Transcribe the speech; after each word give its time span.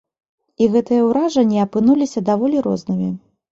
І 0.63 0.69
гэтыя 0.75 1.01
ўражанні 1.09 1.61
апынуліся 1.65 2.25
даволі 2.33 2.67
рознымі. 2.71 3.15